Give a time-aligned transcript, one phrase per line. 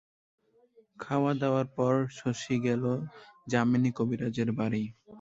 [0.99, 2.83] খাওয়াদাওয়ার পর শশী গেল
[3.47, 4.83] যামিনী কবিরাজের বাড়ি।